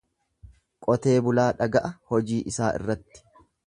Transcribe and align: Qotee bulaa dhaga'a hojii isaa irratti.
Qotee 0.87 1.13
bulaa 1.29 1.47
dhaga'a 1.61 1.95
hojii 2.13 2.43
isaa 2.55 2.77
irratti. 2.81 3.27